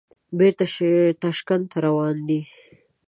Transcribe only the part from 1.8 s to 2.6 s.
روان دي.